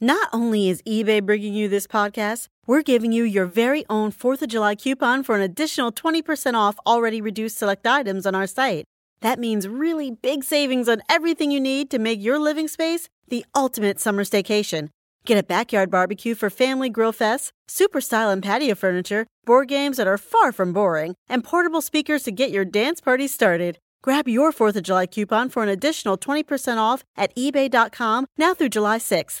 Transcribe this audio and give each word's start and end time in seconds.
Not 0.00 0.28
only 0.30 0.68
is 0.68 0.82
eBay 0.82 1.24
bringing 1.24 1.54
you 1.54 1.70
this 1.70 1.86
podcast, 1.86 2.48
we're 2.66 2.82
giving 2.82 3.12
you 3.12 3.24
your 3.24 3.46
very 3.46 3.82
own 3.88 4.12
4th 4.12 4.42
of 4.42 4.48
July 4.48 4.74
coupon 4.74 5.22
for 5.22 5.36
an 5.36 5.40
additional 5.40 5.90
20% 5.90 6.52
off 6.52 6.76
already 6.86 7.22
reduced 7.22 7.56
select 7.56 7.86
items 7.86 8.26
on 8.26 8.34
our 8.34 8.46
site. 8.46 8.84
That 9.22 9.38
means 9.38 9.66
really 9.66 10.10
big 10.10 10.44
savings 10.44 10.86
on 10.86 11.00
everything 11.08 11.50
you 11.50 11.60
need 11.60 11.88
to 11.88 11.98
make 11.98 12.22
your 12.22 12.38
living 12.38 12.68
space 12.68 13.08
the 13.28 13.46
ultimate 13.54 13.98
summer 13.98 14.22
staycation. 14.22 14.90
Get 15.24 15.38
a 15.38 15.42
backyard 15.42 15.90
barbecue 15.90 16.34
for 16.34 16.50
family 16.50 16.90
grill 16.90 17.14
fests, 17.14 17.50
super 17.66 18.02
style 18.02 18.28
and 18.28 18.42
patio 18.42 18.74
furniture, 18.74 19.26
board 19.46 19.68
games 19.68 19.96
that 19.96 20.06
are 20.06 20.18
far 20.18 20.52
from 20.52 20.74
boring, 20.74 21.14
and 21.26 21.42
portable 21.42 21.80
speakers 21.80 22.22
to 22.24 22.30
get 22.30 22.50
your 22.50 22.66
dance 22.66 23.00
party 23.00 23.26
started. 23.26 23.78
Grab 24.02 24.28
your 24.28 24.52
4th 24.52 24.76
of 24.76 24.82
July 24.82 25.06
coupon 25.06 25.48
for 25.48 25.62
an 25.62 25.70
additional 25.70 26.18
20% 26.18 26.76
off 26.76 27.02
at 27.16 27.34
eBay.com 27.34 28.26
now 28.36 28.52
through 28.52 28.68
July 28.68 28.98
6th. 28.98 29.40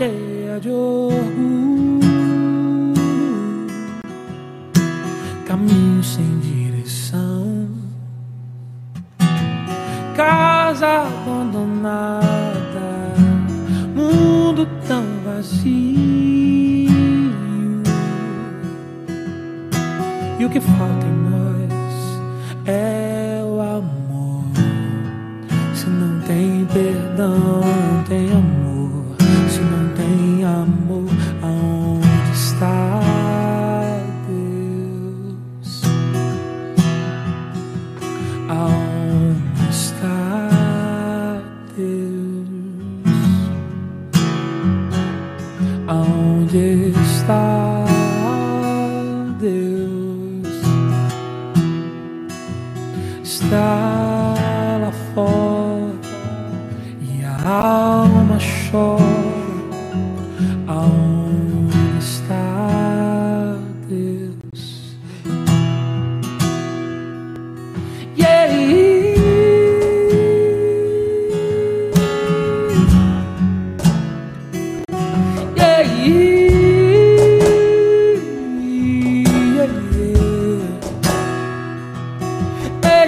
cheia 0.00 0.58
de 0.58 0.70
orgulho, 0.70 2.00
caminho 5.46 6.02
sem 6.02 6.38
direção, 6.38 7.68
casa 10.16 11.02
abandonada, 11.02 12.24
mundo 13.94 14.66
tão 14.88 15.04
vazio. 15.22 15.68
E 20.38 20.44
o 20.46 20.48
que 20.48 20.60
falta 20.60 20.99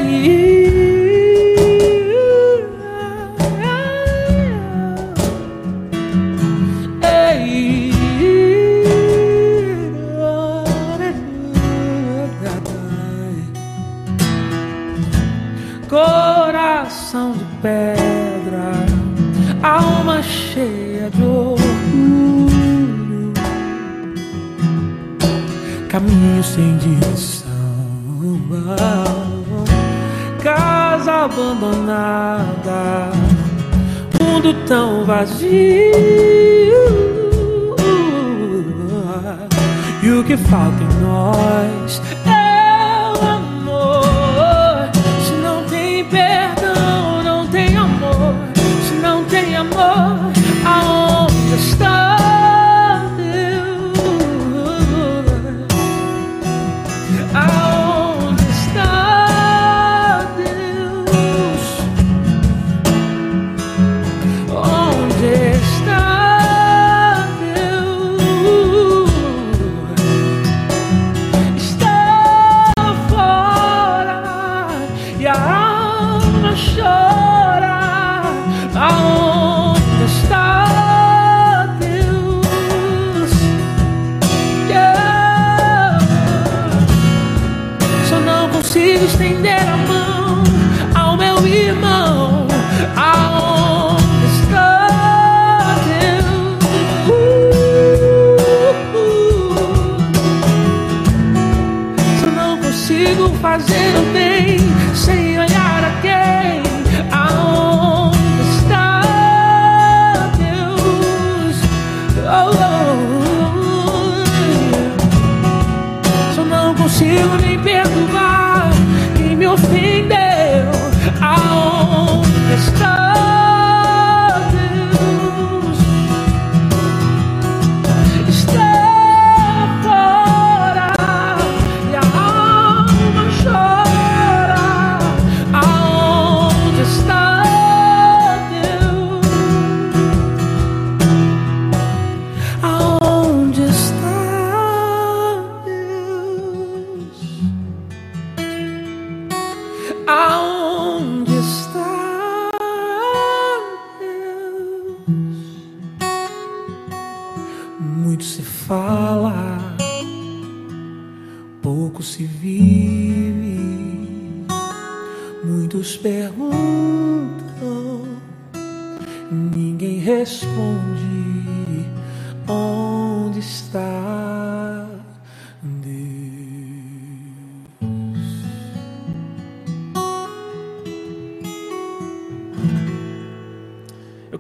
you. 0.09 0.62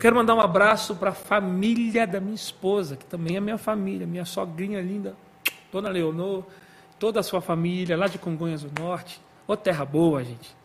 Quero 0.02 0.16
mandar 0.16 0.34
um 0.34 0.40
abraço 0.40 0.96
para 0.96 1.10
a 1.10 1.14
família 1.14 2.04
da 2.08 2.18
minha 2.18 2.34
esposa, 2.34 2.96
que 2.96 3.04
também 3.04 3.36
é 3.36 3.40
minha 3.40 3.56
família, 3.56 4.04
minha 4.04 4.24
sogrinha 4.24 4.80
linda, 4.80 5.14
Dona 5.70 5.88
Leonor, 5.88 6.42
toda 6.98 7.20
a 7.20 7.22
sua 7.22 7.40
família, 7.40 7.96
lá 7.96 8.08
de 8.08 8.18
Congonhas 8.18 8.64
do 8.64 8.82
Norte. 8.82 9.20
Ô 9.46 9.56
terra 9.56 9.84
boa, 9.84 10.24
gente. 10.24 10.56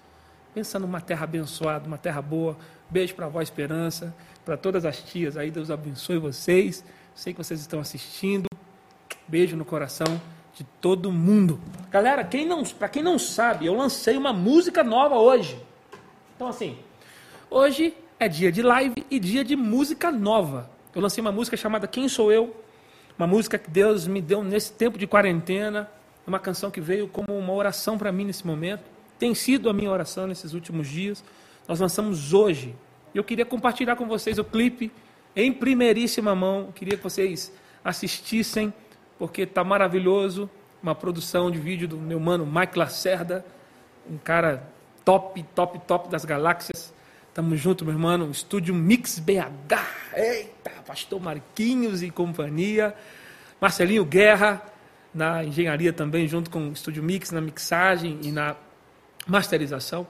Pensa 0.55 0.79
numa 0.79 0.99
terra 0.99 1.25
abençoada, 1.25 1.85
uma 1.85 1.99
terra 1.99 2.19
boa. 2.19 2.57
Beijo 2.89 3.13
para 3.13 3.25
a 3.25 3.27
avó 3.27 3.39
Esperança, 3.39 4.11
para 4.43 4.57
todas 4.57 4.85
as 4.85 5.03
tias 5.03 5.37
aí, 5.37 5.51
Deus 5.51 5.69
abençoe 5.69 6.17
vocês. 6.17 6.83
Sei 7.13 7.31
que 7.31 7.37
vocês 7.37 7.59
estão 7.59 7.79
assistindo. 7.79 8.47
Beijo 9.27 9.55
no 9.55 9.65
coração 9.65 10.19
de 10.55 10.63
todo 10.81 11.11
mundo. 11.11 11.61
Galera, 11.91 12.23
quem 12.23 12.43
não, 12.43 12.63
para 12.63 12.89
quem 12.89 13.03
não 13.03 13.19
sabe, 13.19 13.67
eu 13.67 13.75
lancei 13.75 14.17
uma 14.17 14.33
música 14.33 14.83
nova 14.83 15.15
hoje. 15.17 15.63
Então 16.35 16.47
assim, 16.47 16.75
hoje 17.51 17.93
é 18.19 18.27
dia 18.27 18.51
de 18.51 18.61
live 18.61 19.05
e 19.11 19.19
dia 19.19 19.43
de 19.43 19.55
música 19.55 20.11
nova. 20.11 20.69
Eu 20.93 21.01
lancei 21.01 21.21
uma 21.21 21.31
música 21.31 21.55
chamada 21.55 21.87
Quem 21.87 22.09
Sou 22.09 22.31
Eu? 22.31 22.55
Uma 23.17 23.27
música 23.27 23.57
que 23.59 23.69
Deus 23.69 24.07
me 24.07 24.21
deu 24.21 24.43
nesse 24.43 24.71
tempo 24.73 24.97
de 24.97 25.05
quarentena. 25.05 25.89
Uma 26.25 26.39
canção 26.39 26.71
que 26.71 26.81
veio 26.81 27.07
como 27.07 27.37
uma 27.37 27.53
oração 27.53 27.97
para 27.97 28.11
mim 28.11 28.25
nesse 28.25 28.45
momento. 28.45 28.83
Tem 29.19 29.35
sido 29.35 29.69
a 29.69 29.73
minha 29.73 29.91
oração 29.91 30.25
nesses 30.25 30.53
últimos 30.53 30.87
dias. 30.87 31.23
Nós 31.67 31.79
lançamos 31.79 32.33
hoje. 32.33 32.75
Eu 33.13 33.23
queria 33.23 33.45
compartilhar 33.45 33.95
com 33.95 34.07
vocês 34.07 34.39
o 34.39 34.43
clipe 34.43 34.91
em 35.35 35.53
primeiríssima 35.53 36.33
mão. 36.33 36.71
queria 36.73 36.97
que 36.97 37.03
vocês 37.03 37.53
assistissem, 37.83 38.73
porque 39.19 39.43
está 39.43 39.63
maravilhoso. 39.63 40.49
Uma 40.81 40.95
produção 40.95 41.51
de 41.51 41.59
vídeo 41.59 41.87
do 41.87 41.97
meu 41.97 42.19
mano 42.19 42.45
Mike 42.45 42.77
Lacerda, 42.77 43.45
um 44.09 44.17
cara 44.17 44.67
top, 45.05 45.43
top, 45.55 45.79
top 45.79 46.09
das 46.09 46.25
galáxias. 46.25 46.96
Tamo 47.37 47.55
junto, 47.55 47.85
meu 47.85 47.93
irmão. 47.93 48.31
Estúdio 48.31 48.73
Mix 48.73 49.19
BH. 49.19 49.75
Eita, 50.15 50.71
Pastor 50.87 51.21
Marquinhos 51.21 52.01
e 52.01 52.09
companhia. 52.09 52.95
Marcelinho 53.61 54.03
Guerra, 54.03 54.59
na 55.13 55.43
engenharia 55.43 55.93
também, 55.93 56.27
junto 56.27 56.49
com 56.49 56.67
o 56.67 56.71
Estúdio 56.71 57.03
Mix, 57.03 57.29
na 57.29 57.39
mixagem 57.39 58.17
e 58.23 58.31
na 58.31 58.55
masterização. 59.27 60.07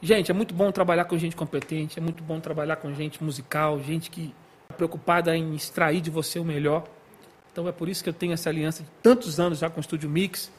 Gente, 0.00 0.30
é 0.30 0.34
muito 0.34 0.54
bom 0.54 0.72
trabalhar 0.72 1.04
com 1.04 1.18
gente 1.18 1.36
competente, 1.36 1.98
é 1.98 2.02
muito 2.02 2.22
bom 2.22 2.40
trabalhar 2.40 2.76
com 2.76 2.94
gente 2.94 3.22
musical, 3.22 3.78
gente 3.82 4.10
que 4.10 4.34
está 4.62 4.74
preocupada 4.74 5.36
em 5.36 5.54
extrair 5.54 6.00
de 6.00 6.08
você 6.08 6.38
o 6.38 6.44
melhor. 6.46 6.88
Então 7.52 7.68
é 7.68 7.72
por 7.72 7.90
isso 7.90 8.02
que 8.02 8.08
eu 8.08 8.14
tenho 8.14 8.32
essa 8.32 8.48
aliança 8.48 8.82
de 8.82 8.88
tantos 9.02 9.38
anos 9.38 9.58
já 9.58 9.68
com 9.68 9.80
o 9.80 9.82
Estúdio 9.82 10.08
Mix, 10.08 10.50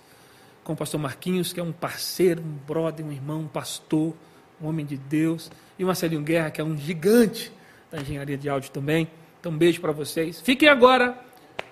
com 0.64 0.74
o 0.74 0.76
pastor 0.76 1.00
Marquinhos, 1.00 1.52
que 1.52 1.60
é 1.60 1.64
um 1.64 1.72
parceiro, 1.72 2.44
um 2.44 2.60
brother, 2.68 3.04
um 3.04 3.12
irmão, 3.12 3.40
um 3.40 3.48
pastor 3.48 4.14
um 4.62 4.68
homem 4.68 4.86
de 4.86 4.98
Deus, 4.98 5.52
e 5.78 5.84
o 5.84 5.88
Marcelinho 5.88 6.22
Guerra, 6.22 6.52
que 6.52 6.62
é 6.62 6.64
um 6.64 6.78
gigante 6.78 7.52
da 7.92 8.02
engenharia 8.02 8.38
de 8.38 8.50
áudio 8.50 8.72
também. 8.72 9.08
Então, 9.40 9.52
um 9.52 9.58
beijo 9.58 9.80
para 9.82 9.92
vocês. 9.92 10.42
Fiquem 10.42 10.70
agora 10.70 11.18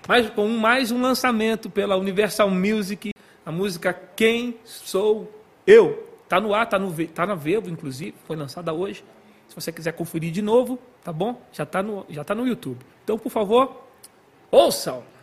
mais, 0.06 0.28
com 0.30 0.48
mais 0.48 0.90
um 0.90 1.00
lançamento 1.00 1.70
pela 1.70 1.96
Universal 1.96 2.50
Music, 2.50 3.10
a 3.44 3.50
música 3.50 3.92
Quem 3.92 4.56
Sou 4.64 5.32
Eu. 5.66 6.08
Está 6.24 6.40
no 6.40 6.54
ar, 6.54 6.64
está 6.64 6.78
no, 6.78 6.92
tá 7.08 7.26
na 7.26 7.34
Vevo, 7.34 7.70
inclusive, 7.70 8.14
foi 8.26 8.36
lançada 8.36 8.72
hoje. 8.72 9.04
Se 9.48 9.54
você 9.54 9.70
quiser 9.70 9.92
conferir 9.92 10.32
de 10.32 10.42
novo, 10.42 10.78
tá 11.02 11.12
bom? 11.12 11.40
Já 11.52 11.64
está 11.64 11.82
no, 11.82 12.06
já 12.08 12.24
tá 12.24 12.34
no 12.34 12.46
YouTube. 12.46 12.78
Então, 13.02 13.18
por 13.18 13.30
favor, 13.30 13.86
ouçam! 14.50 15.13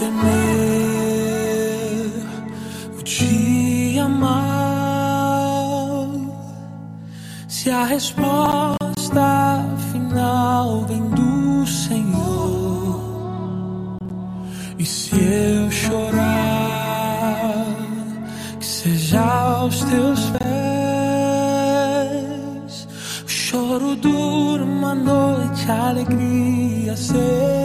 Temer. 0.00 0.16
O 2.98 3.02
dia 3.02 4.08
mal 4.08 6.08
se 7.46 7.70
a 7.70 7.84
resposta 7.84 8.78
final 9.92 10.86
vem 10.86 11.02
do 11.10 11.66
Senhor. 11.66 12.98
E 14.78 14.86
se 14.86 15.14
eu 15.14 15.70
chorar 15.70 17.66
que 18.58 18.64
seja 18.64 19.20
aos 19.20 19.84
teus 19.84 20.30
pés. 20.30 20.40
O 23.26 23.28
choro 23.28 23.94
dura 23.96 24.64
uma 24.64 24.94
noite 24.94 25.70
a 25.70 25.90
alegria 25.90 26.96
ser 26.96 27.59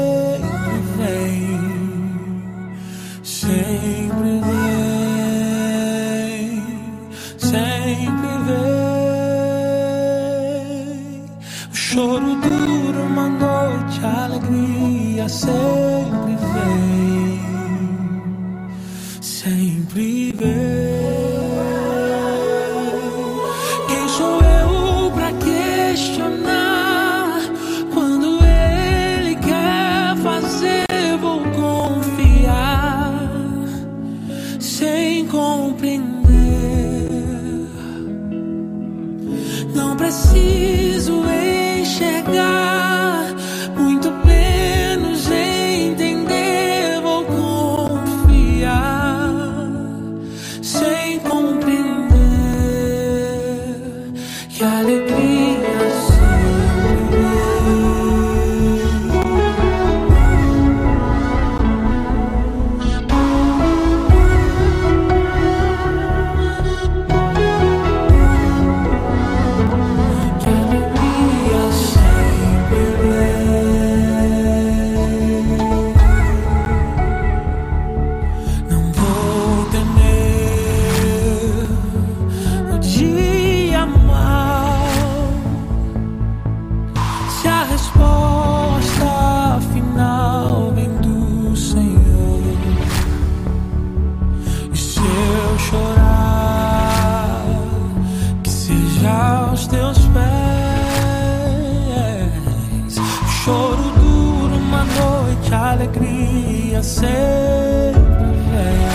alegria 105.95 106.83
sempre 106.83 108.01
vem. 108.49 108.94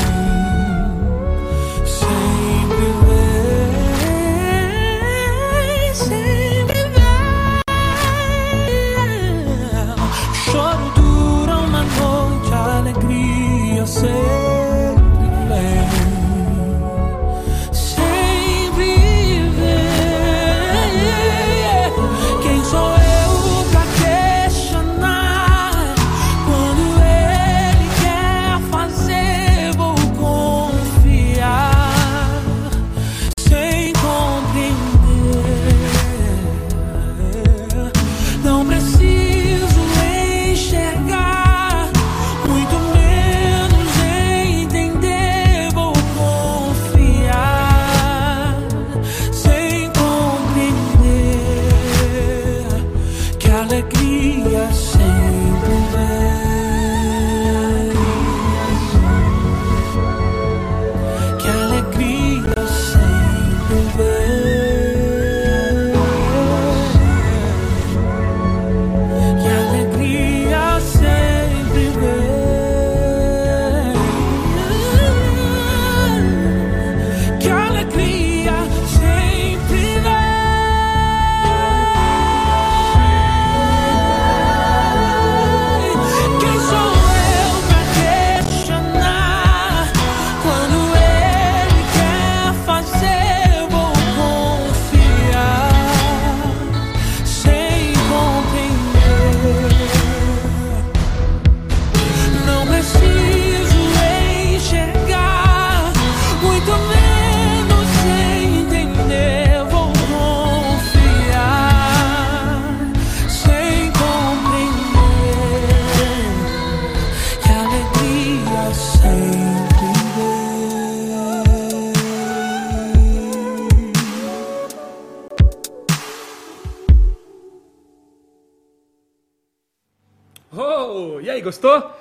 Aí, 131.40 131.42
gostou? 131.42 131.92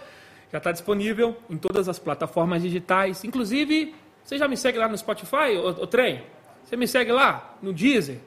Já 0.51 0.57
está 0.57 0.71
disponível 0.71 1.37
em 1.49 1.57
todas 1.57 1.87
as 1.89 1.97
plataformas 1.97 2.61
digitais. 2.61 3.23
Inclusive, 3.23 3.95
você 4.23 4.37
já 4.37 4.47
me 4.47 4.57
segue 4.57 4.77
lá 4.77 4.87
no 4.87 4.97
Spotify, 4.97 5.57
o, 5.57 5.87
trem? 5.87 6.23
Você 6.63 6.75
me 6.75 6.87
segue 6.87 7.11
lá 7.11 7.55
no 7.61 7.73
Deezer, 7.73 8.19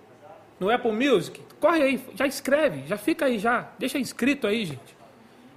no 0.59 0.71
Apple 0.71 0.93
Music? 0.93 1.41
Corre 1.61 1.83
aí, 1.83 2.05
já 2.15 2.27
escreve, 2.27 2.87
já 2.87 2.97
fica 2.97 3.27
aí 3.27 3.39
já. 3.39 3.69
Deixa 3.79 3.99
inscrito 3.99 4.47
aí, 4.47 4.65
gente. 4.65 4.97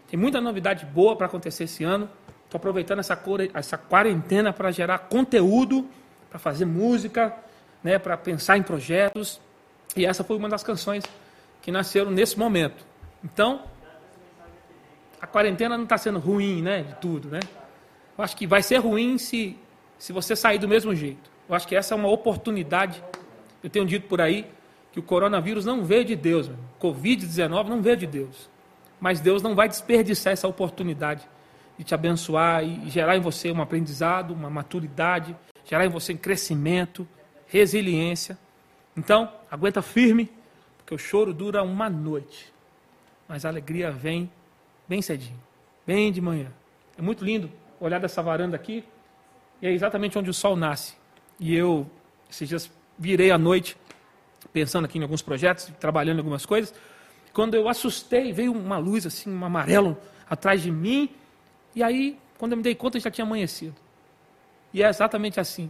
Tem 0.08 0.20
muita 0.20 0.40
novidade 0.40 0.86
boa 0.86 1.16
para 1.16 1.26
acontecer 1.26 1.64
esse 1.64 1.84
ano. 1.84 2.10
Estou 2.44 2.58
aproveitando 2.58 3.00
essa, 3.00 3.20
essa 3.54 3.78
quarentena 3.78 4.54
para 4.54 4.72
gerar 4.72 5.00
conteúdo, 5.00 5.88
para 6.30 6.38
fazer 6.38 6.66
música, 6.66 7.36
né, 7.84 7.98
para 7.98 8.16
pensar 8.18 8.58
em 8.58 8.64
projetos. 8.64 9.42
E 9.96 10.06
essa 10.06 10.24
foi 10.24 10.38
uma 10.38 10.50
das 10.50 10.64
canções 10.64 11.04
que 11.62 11.72
nasceram 11.72 12.12
nesse 12.12 12.38
momento. 12.38 12.86
Então, 13.24 13.64
a 15.26 15.28
quarentena 15.28 15.76
não 15.76 15.86
está 15.86 15.98
sendo 15.98 16.20
ruim, 16.20 16.62
né? 16.62 16.84
De 16.84 16.94
tudo, 16.98 17.30
né? 17.30 17.40
Eu 18.16 18.24
acho 18.24 18.38
que 18.38 18.46
vai 18.46 18.62
ser 18.62 18.78
ruim 18.78 19.18
se, 19.18 19.58
se 19.98 20.14
você 20.14 20.36
sair 20.36 20.60
do 20.60 20.68
mesmo 20.68 20.94
jeito. 20.94 21.32
Eu 21.50 21.56
acho 21.56 21.68
que 21.68 21.76
essa 21.76 21.96
é 21.96 21.98
uma 21.98 22.10
oportunidade. 22.10 23.04
Eu 23.64 23.70
tenho 23.70 23.88
dito 23.88 24.08
por 24.08 24.22
aí 24.22 24.48
que 24.92 25.00
o 25.00 25.04
coronavírus 25.04 25.66
não 25.66 25.84
veio 25.84 26.06
de 26.06 26.16
Deus, 26.16 26.52
Covid-19 26.80 27.68
não 27.68 27.82
veio 27.82 27.98
de 27.98 28.06
Deus. 28.06 28.48
Mas 29.00 29.20
Deus 29.20 29.42
não 29.42 29.56
vai 29.56 29.68
desperdiçar 29.68 30.32
essa 30.32 30.48
oportunidade 30.48 31.28
de 31.76 31.84
te 31.84 31.96
abençoar 31.96 32.64
e 32.64 32.88
gerar 32.88 33.18
em 33.18 33.20
você 33.20 33.52
um 33.52 33.62
aprendizado, 33.62 34.32
uma 34.32 34.50
maturidade, 34.50 35.36
gerar 35.66 35.88
em 35.88 35.90
você 35.90 36.14
um 36.14 36.18
crescimento, 36.18 37.06
resiliência. 37.48 38.38
Então, 38.96 39.34
aguenta 39.50 39.82
firme, 39.82 40.32
porque 40.78 40.94
o 40.94 41.00
choro 41.00 41.34
dura 41.34 41.64
uma 41.64 41.90
noite, 41.90 42.54
mas 43.28 43.44
a 43.44 43.50
alegria 43.50 43.90
vem 43.90 44.30
bem 44.88 45.02
cedinho, 45.02 45.40
bem 45.86 46.12
de 46.12 46.22
manhã. 46.22 46.52
É 46.98 47.02
muito 47.02 47.24
lindo 47.24 47.52
olhar 47.80 48.00
dessa 48.00 48.22
varanda 48.22 48.56
aqui, 48.56 48.84
e 49.62 49.68
é 49.68 49.72
exatamente 49.72 50.18
onde 50.18 50.30
o 50.30 50.34
sol 50.34 50.56
nasce. 50.56 50.96
E 51.40 51.56
eu, 51.56 51.90
esses 52.30 52.48
dias, 52.48 52.72
virei 52.98 53.32
à 53.32 53.38
noite, 53.38 53.78
pensando 54.54 54.86
aqui 54.86 54.98
em 54.98 55.02
alguns 55.02 55.22
projetos, 55.22 55.72
trabalhando 55.80 56.18
em 56.18 56.20
algumas 56.20 56.46
coisas. 56.46 56.74
Quando 57.34 57.56
eu 57.56 57.68
assustei, 57.68 58.32
veio 58.32 58.54
uma 58.54 58.78
luz 58.78 59.06
assim, 59.06 59.30
um 59.30 59.46
amarelo 59.46 59.98
atrás 60.30 60.62
de 60.62 60.72
mim, 60.72 61.10
e 61.76 61.84
aí, 61.84 62.18
quando 62.38 62.54
eu 62.54 62.58
me 62.58 62.64
dei 62.64 62.76
conta, 62.76 63.00
já 63.00 63.12
tinha 63.12 63.26
amanhecido. 63.26 63.76
E 64.74 64.82
é 64.82 64.90
exatamente 64.90 65.40
assim. 65.40 65.70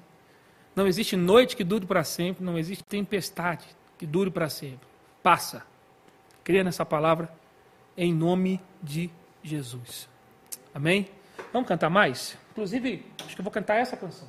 Não 0.76 0.86
existe 0.86 1.16
noite 1.16 1.56
que 1.56 1.64
dure 1.64 1.86
para 1.86 2.04
sempre, 2.04 2.44
não 2.44 2.58
existe 2.58 2.84
tempestade 2.84 3.66
que 3.98 4.06
dure 4.06 4.30
para 4.30 4.50
sempre. 4.50 4.88
Passa. 5.24 5.66
Creia 6.44 6.64
nessa 6.64 6.86
palavra 6.86 7.32
em 7.98 8.14
nome 8.14 8.62
de 8.82 9.10
Jesus. 9.44 10.10
Amém? 10.74 11.10
Vamos 11.52 11.68
cantar 11.68 11.90
mais? 11.90 12.38
Inclusive, 12.52 13.06
acho 13.26 13.36
que 13.36 13.42
eu 13.42 13.44
vou 13.44 13.52
cantar 13.52 13.76
essa 13.76 13.96
canção. 13.96 14.28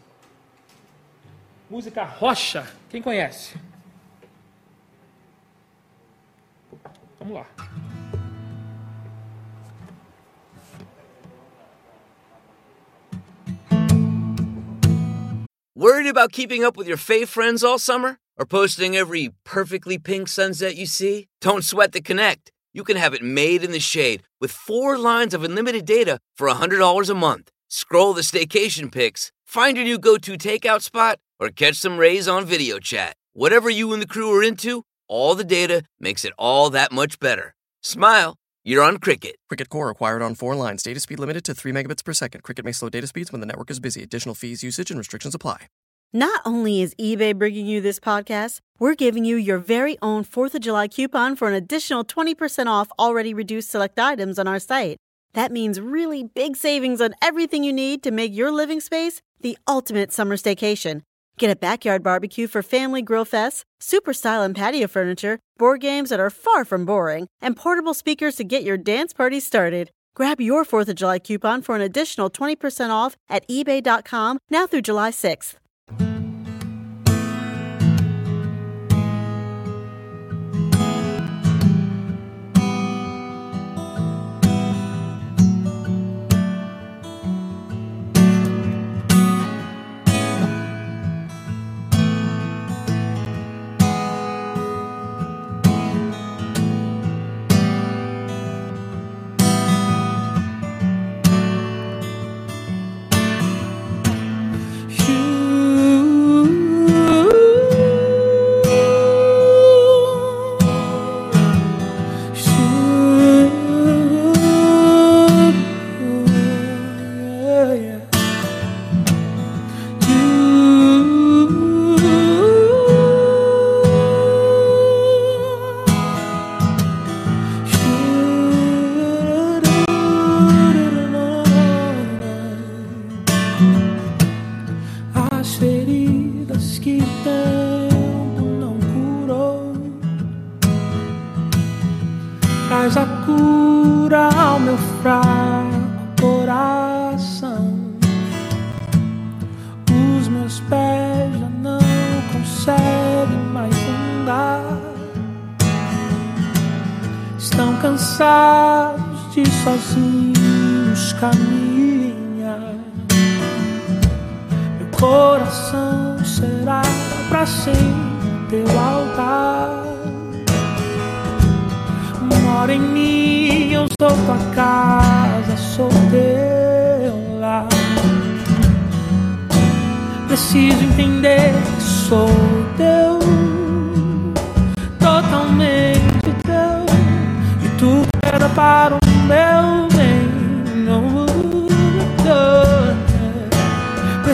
Música 1.69 2.05
Rocha. 2.05 2.67
Quem 2.89 3.03
conhece? 3.03 3.57
Vamos 7.19 7.35
lá. 7.35 7.47
Worried 15.75 16.07
about 16.07 16.33
keeping 16.33 16.65
up 16.65 16.77
with 16.77 16.89
your 16.89 16.97
fave 16.97 17.29
friends 17.29 17.63
all 17.63 17.79
summer? 17.79 18.19
Or 18.39 18.47
posting 18.47 18.97
every 18.97 19.31
perfectly 19.45 19.99
pink 19.99 20.29
sunset 20.29 20.77
you 20.77 20.87
see? 20.87 21.27
Don't 21.41 21.65
sweat 21.65 21.93
the 21.93 22.01
connect. 22.01 22.51
You 22.77 22.85
can 22.85 22.99
have 22.99 23.15
it 23.15 23.23
made 23.23 23.65
in 23.65 23.73
the 23.73 23.81
shade 23.81 24.23
with 24.39 24.53
four 24.53 24.99
lines 24.99 25.33
of 25.33 25.43
unlimited 25.43 25.87
data 25.87 26.19
for 26.35 26.47
$100 26.47 27.09
a 27.11 27.15
month. 27.15 27.51
Scroll 27.69 28.13
the 28.13 28.21
staycation 28.21 28.93
pics, 28.93 29.33
find 29.47 29.79
your 29.79 29.87
new 29.87 29.99
go 29.99 30.19
to 30.19 30.33
takeout 30.33 30.83
spot, 30.83 31.19
or 31.41 31.49
catch 31.49 31.77
some 31.77 31.97
rays 31.97 32.29
on 32.29 32.45
video 32.45 32.79
chat. 32.79 33.17
Whatever 33.33 33.71
you 33.71 33.95
and 33.95 34.03
the 34.03 34.07
crew 34.07 34.31
are 34.31 34.43
into, 34.43 34.83
all 35.09 35.35
the 35.35 35.43
data 35.59 35.85
makes 35.99 36.23
it 36.23 36.35
all 36.39 36.69
that 36.69 36.93
much 36.93 37.19
better. 37.19 37.55
Smile, 37.81 38.35
you're 38.63 38.83
on 38.83 38.99
Cricket. 38.99 39.37
Cricket 39.49 39.71
Core 39.71 39.89
acquired 39.89 40.21
on 40.21 40.35
four 40.35 40.55
lines. 40.55 40.83
Data 40.83 41.01
speed 41.01 41.19
limited 41.19 41.45
to 41.47 41.55
3 41.55 41.73
megabits 41.73 42.05
per 42.05 42.13
second. 42.13 42.43
Cricket 42.43 42.65
may 42.67 42.73
slow 42.73 42.91
data 42.91 43.07
speeds 43.07 43.33
when 43.33 43.41
the 43.41 43.47
network 43.47 43.71
is 43.71 43.81
busy. 43.81 44.03
Additional 44.03 44.35
fees, 44.35 44.63
usage, 44.63 44.91
and 44.91 44.99
restrictions 44.99 45.35
apply. 45.35 45.69
Not 46.13 46.41
only 46.45 46.81
is 46.81 46.95
eBay 46.95 47.37
bringing 47.37 47.67
you 47.67 47.81
this 47.81 47.99
podcast, 47.99 48.61
we're 48.79 48.95
giving 48.95 49.25
you 49.25 49.37
your 49.37 49.59
very 49.59 49.99
own 50.01 50.25
4th 50.25 50.55
of 50.55 50.61
July 50.61 50.89
coupon 50.89 51.35
for 51.37 51.49
an 51.49 51.55
additional 51.55 52.05
20% 52.05 52.67
off 52.69 52.91
already 52.99 53.35
reduced 53.35 53.71
select 53.71 53.99
items 53.99 54.39
on 54.39 54.47
our 54.47 54.59
site. 54.59 54.99
That 55.35 55.53
means 55.53 55.81
really 55.81 56.23
big 56.23 56.57
savings 56.57 57.01
on 57.01 57.15
everything 57.21 57.65
you 57.65 57.73
need 57.73 58.03
to 58.05 58.11
make 58.11 58.35
your 58.35 58.53
living 58.53 58.81
space 58.81 59.21
the 59.41 59.59
ultimate 59.67 60.13
summer 60.13 60.37
staycation. 60.37 61.03
Get 61.39 61.51
a 61.51 61.57
backyard 61.57 62.03
barbecue 62.03 62.47
for 62.47 62.63
family 62.63 63.03
grill 63.03 63.27
fests, 63.27 63.65
super 63.81 64.15
style 64.15 64.43
and 64.43 64.55
patio 64.55 64.87
furniture, 64.87 65.39
board 65.59 65.81
games 65.81 66.09
that 66.11 66.21
are 66.21 66.31
far 66.31 66.65
from 66.65 66.87
boring, 66.87 67.27
and 67.43 67.57
portable 67.57 67.95
speakers 67.95 68.37
to 68.37 68.45
get 68.45 68.63
your 68.63 68.79
dance 68.79 69.13
party 69.13 69.41
started. 69.41 69.91
Grab 70.15 70.41
your 70.41 70.65
4th 70.65 70.89
of 70.89 70.95
July 70.95 71.19
coupon 71.19 71.61
for 71.61 71.77
an 71.77 71.83
additional 71.83 72.31
20% 72.31 72.89
off 72.91 73.17
at 73.29 73.47
eBay.com 73.49 74.39
now 74.49 74.67
through 74.67 74.83
July 74.83 75.11
6th. 75.11 75.57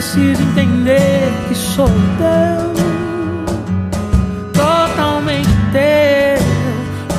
Preciso 0.03 0.43
entender 0.43 1.31
que 1.47 1.55
sou 1.55 1.87
teu, 1.87 2.73
totalmente 4.51 5.47
teu. 5.71 6.43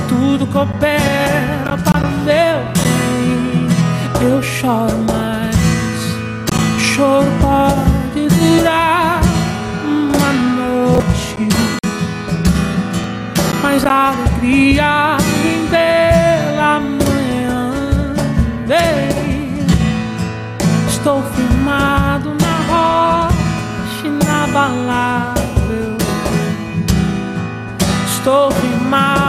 Tudo 0.07 0.47
coopera 0.49 1.79
para 1.83 2.07
o 2.07 2.11
meu 2.25 2.59
bem. 2.76 3.67
Eu 4.31 4.43
choro, 4.43 4.99
mas 5.09 5.57
choro 6.79 7.26
pode 7.41 7.94
inabalável. 24.54 25.97
Estou 28.06 28.50
firmado 28.52 29.24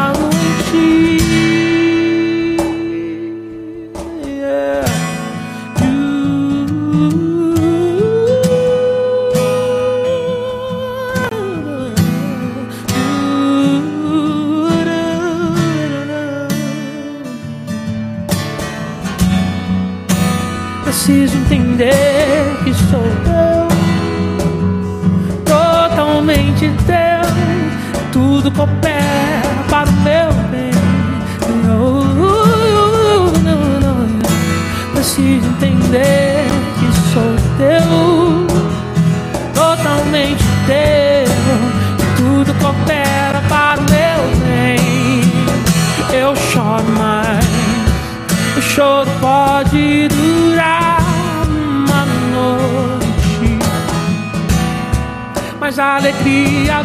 alegria 55.95 56.83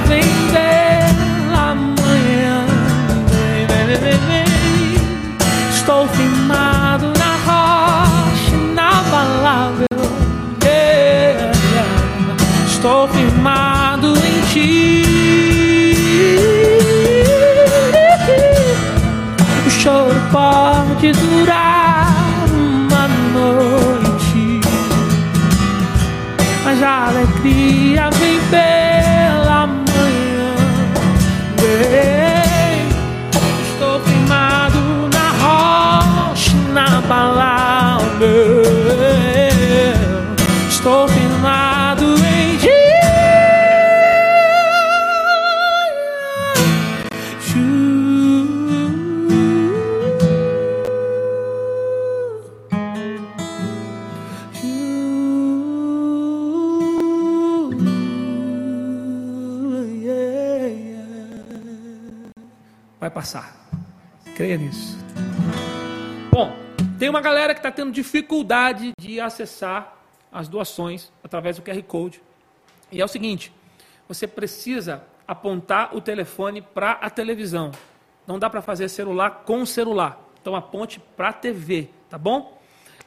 passar. 63.20 63.54
Creia 64.35 64.56
nisso. 64.56 64.96
Bom, 66.30 66.56
tem 66.98 67.11
uma 67.11 67.20
galera 67.20 67.52
que 67.52 67.59
está 67.59 67.70
tendo 67.70 67.92
dificuldade 67.92 68.94
de 68.98 69.20
acessar 69.20 69.94
as 70.33 70.48
doações 70.48 71.12
através 71.22 71.56
do 71.56 71.62
QR 71.62 71.83
Code. 71.83 72.22
E 72.90 72.98
é 72.98 73.04
o 73.04 73.09
seguinte: 73.09 73.52
você 74.09 74.26
precisa 74.26 75.04
apontar 75.28 75.94
o 75.94 76.00
telefone 76.00 76.62
para 76.62 76.92
a 76.92 77.11
televisão. 77.11 77.72
Não 78.26 78.38
dá 78.38 78.48
para 78.48 78.62
fazer 78.62 78.88
celular 78.88 79.42
com 79.44 79.66
celular. 79.66 80.18
Então 80.40 80.56
aponte 80.56 80.98
para 81.14 81.28
a 81.28 81.33
TV, 81.35 81.90
tá 82.09 82.16
bom? 82.16 82.59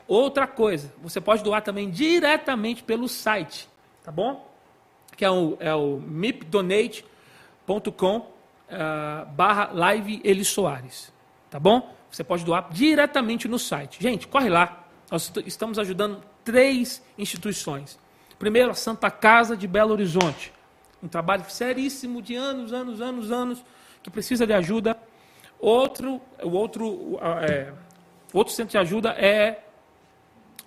Outra 0.07 0.45
coisa, 0.45 0.93
você 1.01 1.19
pode 1.19 1.41
doar 1.41 1.63
também 1.63 1.89
diretamente 1.89 2.83
pelo 2.83 3.09
site, 3.09 3.67
tá 4.03 4.11
bom? 4.11 4.47
Que 5.17 5.25
é 5.25 5.31
o, 5.31 5.57
é 5.59 5.73
o 5.73 5.99
mipdonate.com 5.99 8.32
ah, 8.73 9.25
barra 9.25 9.69
live 9.73 10.21
Eli 10.23 10.43
Soares, 10.45 11.13
tá 11.49 11.59
bom? 11.59 11.93
Você 12.11 12.23
pode 12.23 12.43
doar 12.45 12.67
diretamente 12.71 13.47
no 13.47 13.57
site. 13.57 14.01
Gente, 14.01 14.27
corre 14.27 14.49
lá. 14.49 14.83
Nós 15.11 15.23
est- 15.29 15.47
estamos 15.47 15.79
ajudando 15.79 16.21
três 16.43 17.03
instituições. 17.17 17.97
Primeiro, 18.37 18.71
a 18.71 18.73
Santa 18.75 19.09
Casa 19.09 19.55
de 19.57 19.67
Belo 19.67 19.91
Horizonte. 19.93 20.51
Um 21.01 21.07
trabalho 21.07 21.43
seríssimo 21.49 22.21
de 22.21 22.35
anos, 22.35 22.71
anos, 22.73 23.01
anos, 23.01 23.31
anos, 23.31 23.65
que 24.01 24.09
precisa 24.09 24.45
de 24.45 24.53
ajuda. 24.53 24.97
Outro, 25.59 26.21
o 26.41 26.49
outro, 26.51 27.17
é, 27.41 27.71
outro 28.33 28.53
centro 28.53 28.71
de 28.71 28.77
ajuda 28.77 29.09
é 29.11 29.63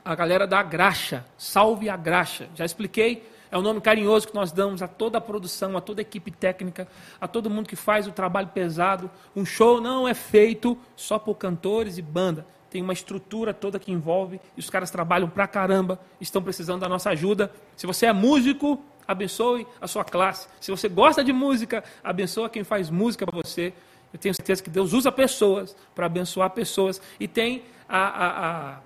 a 0.05 0.15
galera 0.15 0.47
da 0.47 0.63
Graxa. 0.63 1.25
Salve 1.37 1.89
a 1.89 1.97
Graxa. 1.97 2.49
Já 2.55 2.65
expliquei. 2.65 3.29
É 3.51 3.57
o 3.57 3.63
nome 3.63 3.81
carinhoso 3.81 4.29
que 4.29 4.35
nós 4.35 4.53
damos 4.53 4.83
a 4.83 4.89
toda 4.89 5.19
a 5.19 5.21
produção, 5.21 5.77
a 5.77 5.81
toda 5.81 6.01
a 6.01 6.03
equipe 6.03 6.31
técnica, 6.31 6.89
a 7.21 7.29
todo 7.29 7.51
mundo 7.51 7.69
que 7.69 7.77
faz 7.77 8.07
o 8.07 8.13
trabalho 8.13 8.49
pesado. 8.49 9.11
Um 9.35 9.45
show 9.45 9.81
não 9.81 10.07
é 10.07 10.15
feito 10.15 10.79
só 10.95 11.19
por 11.19 11.37
cantores 11.37 11.99
e 11.99 12.03
banda. 12.03 12.47
Tem 12.71 12.83
uma 12.83 12.93
estrutura 12.93 13.55
toda 13.55 13.79
que 13.79 13.93
envolve 13.93 14.41
e 14.57 14.61
os 14.61 14.69
caras 14.69 14.91
trabalham 14.91 15.29
pra 15.29 15.47
caramba, 15.47 16.01
estão 16.21 16.43
precisando 16.43 16.81
da 16.81 16.89
nossa 16.89 17.11
ajuda. 17.11 17.51
Se 17.77 17.87
você 17.87 18.07
é 18.07 18.13
músico, 18.13 18.83
abençoe 19.07 19.67
a 19.81 19.87
sua 19.87 20.05
classe. 20.05 20.49
Se 20.61 20.71
você 20.71 20.89
gosta 20.89 21.23
de 21.23 21.33
música, 21.33 21.85
abençoa 22.03 22.51
quem 22.51 22.65
faz 22.65 22.91
música 22.91 23.25
para 23.25 23.41
você. 23.41 23.73
Eu 24.13 24.19
tenho 24.19 24.35
certeza 24.35 24.63
que 24.63 24.71
Deus 24.71 24.93
usa 24.93 25.13
pessoas 25.13 25.77
para 25.95 26.07
abençoar 26.07 26.51
pessoas. 26.51 27.01
E 27.21 27.29
tem 27.29 27.65
a, 27.89 27.99
a, 27.99 28.71
a 28.75 28.81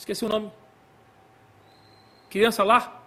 Esqueci 0.00 0.24
o 0.24 0.28
nome. 0.30 0.50
Criança 2.30 2.64
Lar? 2.64 2.99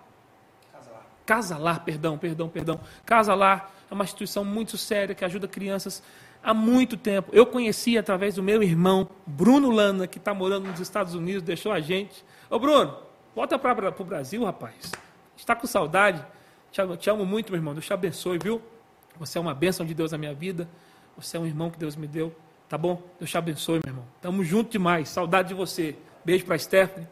Casa 1.26 1.58
Lar, 1.58 1.84
perdão, 1.84 2.18
perdão, 2.18 2.50
perdão. 2.50 2.80
Casa 3.06 3.34
Lar 3.34 3.72
é 3.90 3.94
uma 3.94 4.04
instituição 4.04 4.44
muito 4.44 4.78
séria 4.78 5.16
que 5.16 5.24
ajuda 5.24 5.48
crianças 5.48 6.04
há 6.44 6.54
muito 6.54 6.98
tempo. 6.98 7.32
Eu 7.34 7.46
conheci 7.46 7.98
através 7.98 8.36
do 8.36 8.44
meu 8.44 8.62
irmão, 8.62 9.08
Bruno 9.26 9.72
Lana, 9.72 10.06
que 10.06 10.18
está 10.18 10.34
morando 10.34 10.68
nos 10.68 10.80
Estados 10.80 11.16
Unidos, 11.16 11.42
deixou 11.42 11.72
a 11.72 11.80
gente. 11.80 12.26
Ô 12.50 12.60
Bruno, 12.60 12.98
volta 13.34 13.58
para 13.58 13.94
o 13.98 14.04
Brasil, 14.04 14.44
rapaz. 14.44 14.92
Está 15.38 15.56
com 15.56 15.66
saudade. 15.66 16.24
Te 16.72 16.82
amo, 16.82 16.98
te 16.98 17.10
amo 17.10 17.26
muito, 17.26 17.52
meu 17.52 17.60
irmão. 17.60 17.74
Deus 17.74 17.86
te 17.86 17.94
abençoe, 17.94 18.38
viu? 18.38 18.62
Você 19.18 19.38
é 19.38 19.42
uma 19.42 19.54
bênção 19.54 19.86
de 19.86 19.94
Deus 19.94 20.12
na 20.12 20.18
minha 20.18 20.34
vida. 20.34 20.68
Você 21.16 21.38
é 21.38 21.40
um 21.40 21.46
irmão 21.46 21.70
que 21.70 21.78
Deus 21.78 21.96
me 21.96 22.08
deu. 22.08 22.36
Tá 22.68 22.78
bom? 22.78 23.02
Deus 23.20 23.30
te 23.30 23.38
abençoe, 23.38 23.80
meu 23.86 23.92
irmão. 23.92 24.06
Tamo 24.22 24.44
junto 24.44 24.72
demais. 24.72 25.10
Saudade 25.10 25.50
de 25.50 25.54
você. 25.54 25.96
Beijo 26.26 26.46
para 26.46 26.58
Stephanie. 26.58 27.08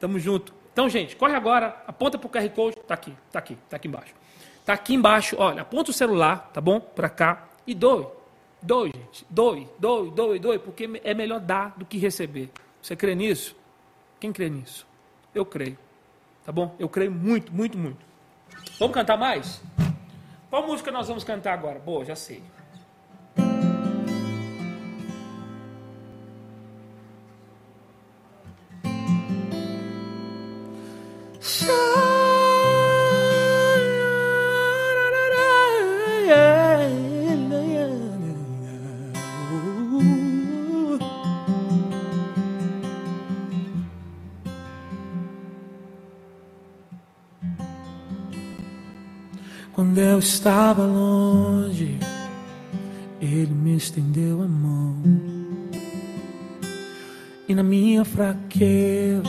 Tamo 0.00 0.18
junto. 0.18 0.52
Então, 0.76 0.90
gente, 0.90 1.16
corre 1.16 1.34
agora, 1.34 1.82
aponta 1.86 2.18
pro 2.18 2.28
QR 2.28 2.46
Code. 2.50 2.76
Tá 2.86 2.92
aqui, 2.92 3.16
tá 3.32 3.38
aqui, 3.38 3.56
tá 3.66 3.76
aqui 3.76 3.88
embaixo. 3.88 4.14
Tá 4.62 4.74
aqui 4.74 4.92
embaixo, 4.92 5.34
olha, 5.38 5.62
aponta 5.62 5.90
o 5.90 5.94
celular, 5.94 6.50
tá 6.52 6.60
bom? 6.60 6.78
Para 6.78 7.08
cá 7.08 7.48
e 7.66 7.74
doe. 7.74 8.06
Doe, 8.60 8.92
gente. 8.94 9.24
Doe, 9.30 9.66
doe, 9.78 10.10
doe, 10.10 10.38
doe, 10.38 10.58
porque 10.58 11.00
é 11.02 11.14
melhor 11.14 11.40
dar 11.40 11.72
do 11.78 11.86
que 11.86 11.96
receber. 11.96 12.50
Você 12.82 12.94
crê 12.94 13.14
nisso? 13.14 13.56
Quem 14.20 14.34
crê 14.34 14.50
nisso? 14.50 14.86
Eu 15.34 15.46
creio. 15.46 15.78
Tá 16.44 16.52
bom? 16.52 16.76
Eu 16.78 16.90
creio 16.90 17.10
muito, 17.10 17.50
muito, 17.54 17.78
muito. 17.78 18.04
Vamos 18.78 18.92
cantar 18.92 19.16
mais? 19.16 19.62
Qual 20.50 20.66
música 20.66 20.92
nós 20.92 21.08
vamos 21.08 21.24
cantar 21.24 21.54
agora? 21.54 21.78
Boa, 21.78 22.04
já 22.04 22.14
sei. 22.14 22.42
Estava 50.26 50.84
longe, 50.84 51.98
Ele 53.20 53.54
me 53.54 53.76
estendeu 53.76 54.42
a 54.42 54.48
mão. 54.48 54.96
E 57.48 57.54
na 57.54 57.62
minha 57.62 58.04
fraqueza, 58.04 59.22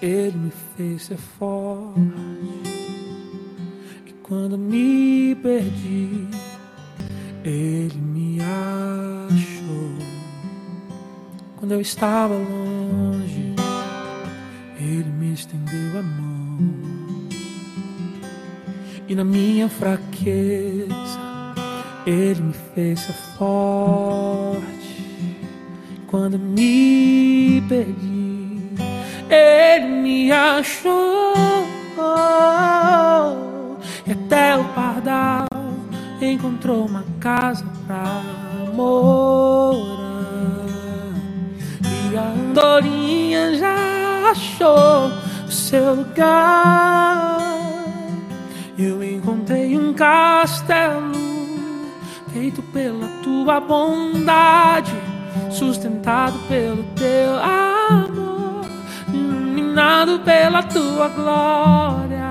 Ele 0.00 0.36
me 0.36 0.52
fez 0.76 1.06
ser 1.06 1.16
forte. 1.16 2.00
E 4.06 4.12
quando 4.22 4.56
me 4.56 5.34
perdi, 5.34 6.28
Ele 7.44 7.96
me 7.96 8.38
achou. 8.40 9.90
Quando 11.56 11.72
eu 11.72 11.80
estava 11.80 12.34
longe, 12.34 12.59
fraqueza, 19.70 21.20
Ele 22.06 22.40
me 22.42 22.54
fez 22.74 23.00
ser 23.00 23.12
forte. 23.38 24.70
Quando 26.06 26.38
me 26.38 27.62
perdi, 27.68 28.74
Ele 29.30 29.86
me 29.86 30.32
achou. 30.32 31.30
E 34.06 34.12
até 34.12 34.56
o 34.56 34.64
pardal 34.74 35.46
encontrou 36.20 36.86
uma 36.86 37.04
casa 37.20 37.64
pra 37.86 38.22
morar. 38.74 40.00
E 42.10 42.16
a 42.16 42.22
andorinha 42.22 43.54
já 43.56 44.30
achou 44.30 45.12
o 45.46 45.52
seu 45.52 45.94
lugar. 45.94 47.39
Eu 48.82 49.04
encontrei 49.04 49.76
um 49.76 49.92
castelo 49.92 51.12
feito 52.32 52.62
pela 52.62 53.06
tua 53.22 53.60
bondade, 53.60 54.94
sustentado 55.50 56.38
pelo 56.48 56.82
teu 56.94 57.38
amor, 57.38 58.64
iluminado 59.12 60.20
pela 60.20 60.62
tua 60.62 61.08
glória. 61.08 62.30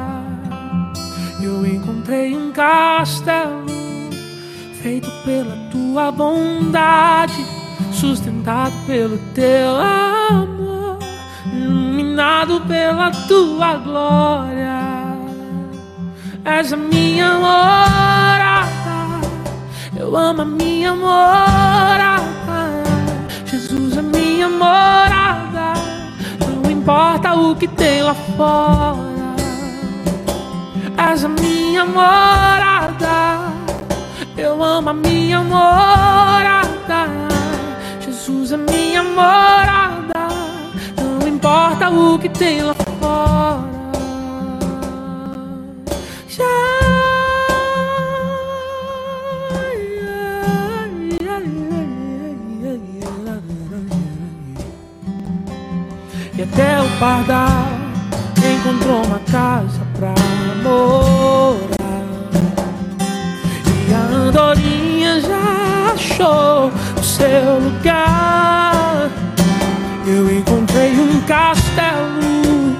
Eu 1.40 1.68
encontrei 1.68 2.36
um 2.36 2.52
castelo 2.52 3.68
feito 4.82 5.08
pela 5.24 5.56
tua 5.70 6.12
bondade, 6.12 7.46
sustentado 7.92 8.74
pelo 8.88 9.20
teu 9.36 9.76
amor, 9.80 10.98
iluminado 11.54 12.60
pela 12.62 13.12
tua 13.28 13.76
glória. 13.76 14.99
És 16.58 16.74
a 16.74 16.78
minha 16.78 17.34
morada, 17.36 19.22
eu 19.96 20.18
amo 20.18 20.42
a 20.42 20.46
minha 20.46 20.96
morada. 20.96 22.60
Jesus 23.46 23.96
é 23.98 24.02
minha 24.02 24.50
morada, 24.50 25.74
não 26.42 26.72
importa 26.72 27.36
o 27.36 27.56
que 27.56 27.68
tem 27.68 28.02
lá 28.02 28.16
fora. 28.36 29.36
És 31.12 31.24
a 31.24 31.30
minha 31.30 31.86
morada, 31.86 33.54
eu 34.36 34.64
amo 34.64 34.90
a 34.90 34.94
minha 34.94 35.42
morada. 35.42 37.08
Jesus 38.02 38.52
é 38.54 38.58
minha 38.58 39.04
morada, 39.04 40.28
não 40.98 41.28
importa 41.28 41.90
o 41.90 42.18
que 42.18 42.28
tem 42.28 42.64
lá 42.64 42.79
encontrou 58.60 59.06
uma 59.06 59.20
casa 59.20 59.80
pra 59.98 60.14
morar. 60.62 61.80
E 63.88 63.94
a 63.94 64.02
andorinha 64.18 65.22
já 65.22 65.94
achou 65.94 66.70
o 66.98 67.04
seu 67.04 67.60
lugar. 67.62 69.10
Eu 70.06 70.30
encontrei 70.30 70.92
um 71.00 71.22
castelo 71.22 72.76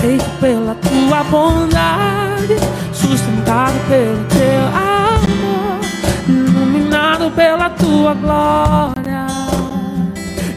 feito 0.00 0.30
pela 0.40 0.76
tua 0.76 1.24
bondade, 1.24 2.56
sustentado 2.92 3.74
pelo 3.88 4.24
teu 4.26 4.66
amor, 4.76 5.80
iluminado 6.28 7.32
pela 7.32 7.68
tua 7.70 8.14
glória. 8.14 9.26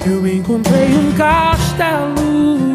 Eu 0.06 0.28
encontrei 0.28 0.96
um 0.96 1.12
castelo 1.14 2.69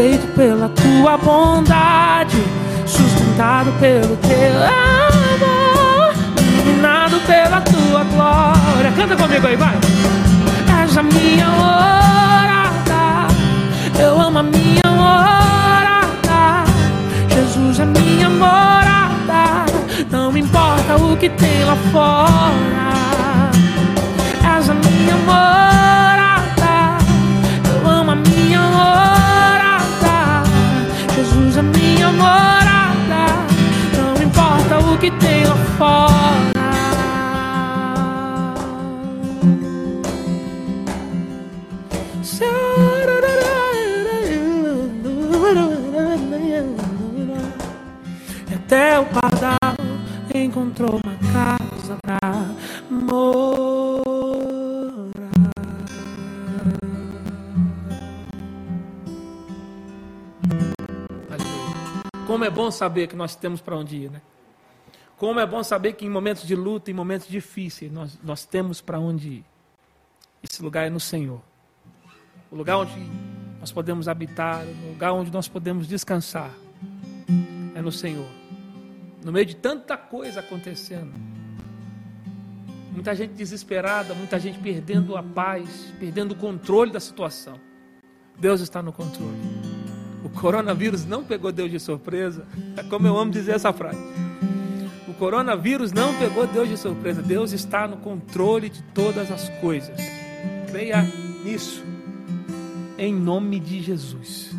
feito 0.00 0.26
pela 0.28 0.66
tua 0.70 1.18
bondade, 1.18 2.42
sustentado 2.86 3.70
pelo 3.78 4.16
teu 4.16 4.56
amor, 4.64 6.14
iluminado 6.40 7.20
pela 7.26 7.60
tua 7.60 8.04
glória. 8.04 8.92
Canta 8.96 9.14
comigo 9.14 9.46
aí, 9.46 9.56
vai. 9.56 9.76
És 10.82 10.96
a 10.96 11.02
minha 11.02 11.48
morada, 11.50 13.28
eu 14.00 14.18
amo 14.18 14.38
a 14.38 14.42
minha 14.42 14.90
morada. 14.90 16.64
Jesus 17.28 17.80
é 17.80 17.84
minha 17.84 18.30
morada, 18.30 19.66
não 20.10 20.34
importa 20.34 20.96
o 20.96 21.14
que 21.18 21.28
tem 21.28 21.62
lá 21.66 21.76
fora. 21.92 22.89
Que 35.00 35.10
tem 35.12 35.46
lá 35.46 35.56
fora. 35.78 36.10
Até 48.54 49.00
o 49.00 49.06
pardal 49.06 49.56
encontrou 50.34 51.00
uma 51.02 51.16
casa 51.32 51.96
pra 52.02 52.20
morar. 52.90 53.40
Como 62.26 62.44
é 62.44 62.50
bom 62.50 62.70
saber 62.70 63.08
que 63.08 63.16
nós 63.16 63.34
temos 63.34 63.60
para 63.60 63.76
onde 63.76 63.96
ir, 63.96 64.10
né? 64.10 64.20
Como 65.20 65.38
é 65.38 65.44
bom 65.44 65.62
saber 65.62 65.92
que 65.92 66.06
em 66.06 66.08
momentos 66.08 66.46
de 66.46 66.56
luta, 66.56 66.90
em 66.90 66.94
momentos 66.94 67.28
difíceis, 67.28 67.92
nós, 67.92 68.18
nós 68.24 68.46
temos 68.46 68.80
para 68.80 68.98
onde 68.98 69.28
ir. 69.28 69.44
Esse 70.42 70.62
lugar 70.62 70.86
é 70.86 70.88
no 70.88 70.98
Senhor. 70.98 71.42
O 72.50 72.56
lugar 72.56 72.78
onde 72.78 72.94
nós 73.60 73.70
podemos 73.70 74.08
habitar, 74.08 74.64
o 74.64 74.92
lugar 74.92 75.12
onde 75.12 75.30
nós 75.30 75.46
podemos 75.46 75.86
descansar, 75.86 76.50
é 77.74 77.82
no 77.82 77.92
Senhor. 77.92 78.30
No 79.22 79.30
meio 79.30 79.44
de 79.44 79.56
tanta 79.56 79.94
coisa 79.94 80.40
acontecendo. 80.40 81.12
Muita 82.90 83.14
gente 83.14 83.34
desesperada, 83.34 84.14
muita 84.14 84.40
gente 84.40 84.58
perdendo 84.58 85.18
a 85.18 85.22
paz, 85.22 85.92
perdendo 86.00 86.32
o 86.32 86.34
controle 86.34 86.92
da 86.92 86.98
situação. 86.98 87.60
Deus 88.38 88.62
está 88.62 88.80
no 88.80 88.90
controle. 88.90 89.36
O 90.24 90.30
coronavírus 90.30 91.04
não 91.04 91.22
pegou 91.22 91.52
Deus 91.52 91.70
de 91.70 91.78
surpresa. 91.78 92.46
É 92.74 92.82
como 92.88 93.06
eu 93.06 93.18
amo 93.18 93.30
dizer 93.30 93.56
essa 93.56 93.70
frase. 93.70 94.00
Coronavírus 95.20 95.92
não 95.92 96.18
pegou 96.18 96.46
Deus 96.46 96.66
de 96.66 96.78
surpresa. 96.78 97.20
Deus 97.20 97.52
está 97.52 97.86
no 97.86 97.98
controle 97.98 98.70
de 98.70 98.82
todas 98.94 99.30
as 99.30 99.50
coisas. 99.60 99.94
Creia 100.70 101.02
nisso. 101.44 101.84
Em 102.96 103.14
nome 103.14 103.60
de 103.60 103.82
Jesus. 103.82 104.52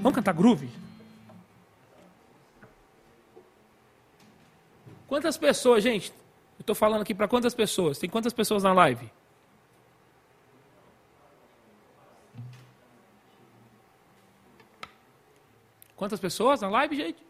Vamos 0.00 0.14
cantar 0.14 0.32
groove? 0.32 0.70
Quantas 5.06 5.36
pessoas, 5.36 5.82
gente? 5.84 6.10
Eu 6.58 6.62
estou 6.62 6.74
falando 6.74 7.02
aqui 7.02 7.14
para 7.14 7.28
quantas 7.28 7.54
pessoas? 7.54 7.98
Tem 7.98 8.08
quantas 8.08 8.32
pessoas 8.32 8.62
na 8.62 8.72
live? 8.72 9.10
Quantas 15.94 16.18
pessoas 16.18 16.62
na 16.62 16.70
live, 16.70 16.96
gente? 16.96 17.29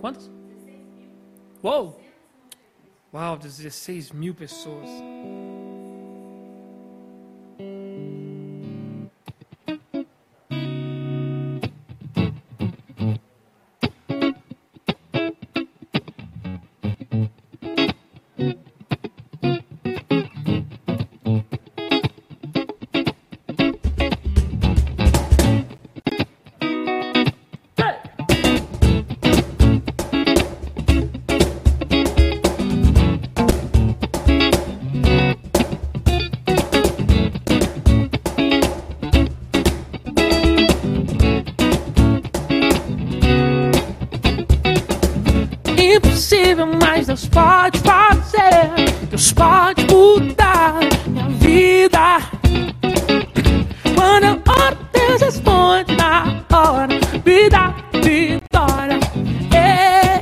Quantos? 0.00 0.30
Uou! 1.62 2.00
Uau, 3.12 3.36
16 3.36 4.12
mil 4.12 4.34
pessoas. 4.34 4.88
Impossível, 46.48 46.78
mas 46.80 47.06
Deus 47.06 47.26
pode 47.26 47.78
fazer. 47.80 48.70
Deus 49.10 49.32
pode 49.32 49.86
mudar 49.92 50.76
minha 51.06 51.28
vida. 51.28 52.22
Quando 53.94 54.24
eu 54.24 54.42
oro, 54.48 54.78
Deus 54.90 55.20
responde 55.20 55.94
na 55.94 56.42
hora. 56.50 56.88
Me 57.22 57.50
dá 57.50 57.74
vitória. 58.02 58.98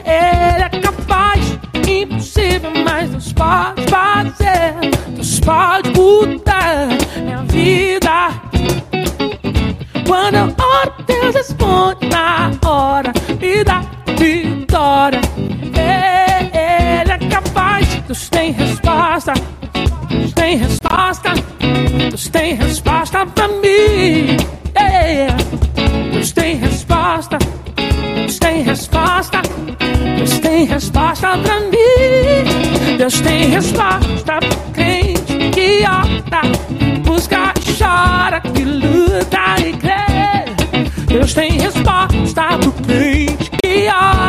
Ele 0.05 0.65
é 0.65 0.69
capaz. 0.81 1.59
Impossível, 1.87 2.73
mas 2.85 3.11
Deus 3.11 3.33
pode 3.33 3.83
fazer. 3.89 4.75
Deus 5.11 5.39
pode 5.39 5.91
mudar 5.91 6.89
minha 7.23 7.43
vida. 7.45 8.33
Quando 10.05 10.35
eu 10.35 10.47
oro, 10.47 10.93
Deus 11.07 11.37
responde 11.37 12.09
na 12.09 12.51
hora. 12.69 13.06
Tem 20.47 20.59
resposta. 20.59 21.35
Deus 21.99 22.29
tem 22.29 22.55
resposta 22.55 23.27
pra 23.27 23.49
mim. 23.49 24.37
Yeah. 24.79 25.37
Deus 26.13 26.31
tem 26.31 26.55
resposta. 26.55 27.39
Deus 28.15 28.39
tem 28.39 28.63
resposta. 28.63 29.43
Deus 30.17 30.39
tem 30.39 30.65
resposta 30.67 31.39
pra 31.39 31.61
mim. 31.63 32.97
Deus 32.97 33.21
tem 33.23 33.49
resposta 33.51 34.39
pro 34.39 34.73
crente 34.73 35.51
que 35.53 35.85
ora, 35.85 36.43
busca 37.05 37.53
e 37.61 37.73
chora, 37.77 38.41
que 38.41 38.63
luta 38.63 39.57
e 39.67 39.73
crê. 39.73 41.07
Deus 41.09 41.35
tem 41.35 41.59
resposta 41.59 42.57
pro 42.61 42.73
crente 42.85 43.51
que 43.65 43.89
ora, 43.89 44.26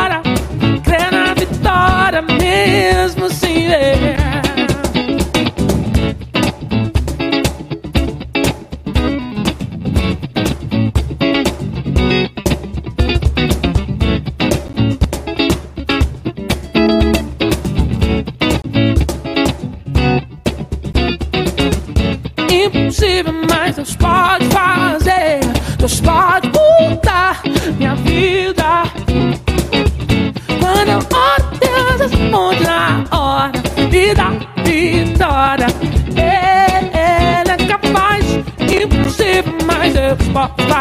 Deus 40.55 40.67
pode 40.67 40.76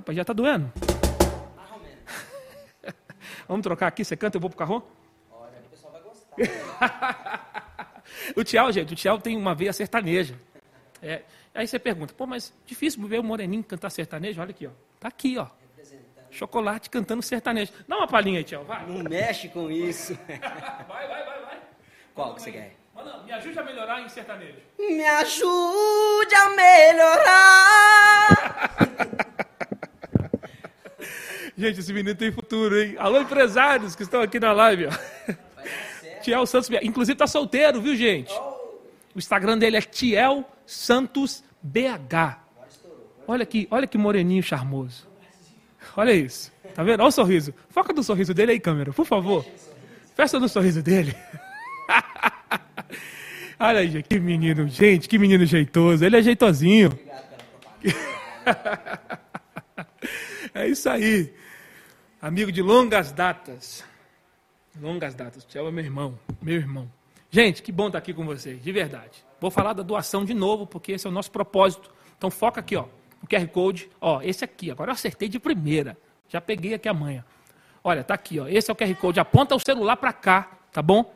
rapaz. 0.00 0.16
Já 0.16 0.24
tá 0.24 0.32
doendo? 0.32 0.72
Vamos 3.46 3.62
trocar 3.62 3.86
aqui, 3.88 4.04
você 4.04 4.16
canta, 4.16 4.36
eu 4.36 4.40
vou 4.40 4.50
pro 4.50 4.58
carro? 4.58 4.82
Olha, 5.30 5.52
o 5.66 5.70
pessoal 5.70 5.92
vai 5.92 6.02
gostar. 6.02 7.92
o 8.36 8.44
Tiel, 8.44 8.72
gente, 8.72 8.92
o 8.92 8.96
Tiel 8.96 9.18
tem 9.18 9.36
uma 9.36 9.54
veia 9.54 9.72
sertaneja. 9.72 10.34
É, 11.02 11.22
aí 11.54 11.66
você 11.66 11.78
pergunta, 11.78 12.12
pô, 12.14 12.26
mas 12.26 12.52
difícil 12.66 13.06
ver 13.06 13.20
o 13.20 13.24
Moreninho 13.24 13.64
cantar 13.64 13.88
sertanejo? 13.90 14.40
Olha 14.40 14.50
aqui, 14.50 14.66
ó. 14.66 14.70
Tá 14.98 15.08
aqui, 15.08 15.38
ó. 15.38 15.46
Chocolate 16.30 16.88
cantando 16.88 17.20
sertanejo. 17.22 17.72
Dá 17.88 17.96
uma 17.96 18.06
palhinha 18.06 18.38
aí, 18.38 18.44
Tiel, 18.44 18.64
vai. 18.64 18.86
Não 18.86 19.02
mexe 19.02 19.48
com 19.48 19.68
isso. 19.68 20.16
vai, 20.28 20.38
vai, 21.08 21.24
vai, 21.24 21.40
vai. 21.42 21.58
Qual 22.14 22.36
que 22.36 22.42
você 22.42 22.52
quer? 22.52 22.76
Manda, 22.94 23.18
me 23.24 23.32
ajude 23.32 23.58
a 23.58 23.64
melhorar 23.64 24.00
em 24.00 24.08
sertanejo. 24.08 24.60
Me 24.78 25.04
ajude 25.04 26.34
a 26.34 26.50
melhorar. 26.50 27.90
Gente, 31.60 31.80
esse 31.80 31.92
menino 31.92 32.14
tem 32.14 32.32
futuro, 32.32 32.80
hein? 32.80 32.96
Alô, 32.98 33.20
empresários 33.20 33.94
que 33.94 34.02
estão 34.02 34.22
aqui 34.22 34.40
na 34.40 34.50
live, 34.50 34.86
ó. 34.86 34.90
Tiel 36.22 36.46
Santos, 36.46 36.70
inclusive 36.82 37.18
tá 37.18 37.26
solteiro, 37.26 37.82
viu, 37.82 37.94
gente? 37.94 38.32
O 39.14 39.18
Instagram 39.18 39.58
dele 39.58 39.76
é 39.76 39.82
Tiel 39.82 40.42
Santos 40.64 41.44
BH. 41.62 42.38
Olha 43.28 43.42
aqui, 43.42 43.68
olha 43.70 43.86
que 43.86 43.98
moreninho 43.98 44.42
charmoso. 44.42 45.06
Olha 45.94 46.14
isso. 46.14 46.50
Tá 46.74 46.82
vendo? 46.82 47.00
Olha 47.00 47.08
o 47.08 47.12
sorriso. 47.12 47.52
Foca 47.68 47.92
no 47.92 48.02
sorriso 48.02 48.32
dele 48.32 48.52
aí, 48.52 48.60
câmera, 48.60 48.94
por 48.94 49.04
favor. 49.04 49.44
Festa 50.16 50.40
no 50.40 50.48
sorriso 50.48 50.82
dele. 50.82 51.14
olha 53.60 53.80
aí, 53.80 54.02
que 54.02 54.18
menino, 54.18 54.66
gente, 54.66 55.06
que 55.06 55.18
menino 55.18 55.44
jeitoso. 55.44 56.06
Ele 56.06 56.16
é 56.16 56.22
jeitosinho. 56.22 56.98
é 60.54 60.66
isso 60.66 60.88
aí. 60.88 61.38
Amigo 62.22 62.52
de 62.52 62.60
longas 62.60 63.12
datas. 63.12 63.82
Longas 64.78 65.14
datas. 65.14 65.42
Tchau, 65.46 65.66
é 65.66 65.70
meu 65.70 65.82
irmão. 65.82 66.18
Meu 66.42 66.56
irmão. 66.56 66.90
Gente, 67.30 67.62
que 67.62 67.72
bom 67.72 67.86
estar 67.86 67.96
aqui 67.96 68.12
com 68.12 68.26
vocês, 68.26 68.62
de 68.62 68.70
verdade. 68.70 69.24
Vou 69.40 69.50
falar 69.50 69.72
da 69.72 69.82
doação 69.82 70.22
de 70.22 70.34
novo, 70.34 70.66
porque 70.66 70.92
esse 70.92 71.06
é 71.06 71.10
o 71.10 71.12
nosso 71.12 71.30
propósito. 71.30 71.90
Então 72.18 72.30
foca 72.30 72.60
aqui, 72.60 72.76
ó. 72.76 72.84
O 73.22 73.26
QR 73.26 73.46
Code, 73.48 73.88
ó, 73.98 74.20
esse 74.20 74.44
aqui. 74.44 74.70
Agora 74.70 74.90
eu 74.90 74.92
acertei 74.92 75.30
de 75.30 75.38
primeira. 75.38 75.96
Já 76.28 76.42
peguei 76.42 76.74
aqui 76.74 76.90
amanhã. 76.90 77.24
Olha, 77.82 78.04
tá 78.04 78.12
aqui, 78.12 78.38
ó. 78.38 78.46
Esse 78.46 78.70
é 78.70 78.74
o 78.74 78.76
QR 78.76 78.94
Code. 78.96 79.18
Aponta 79.18 79.54
o 79.54 79.58
celular 79.58 79.96
para 79.96 80.12
cá, 80.12 80.50
tá 80.70 80.82
bom? 80.82 81.14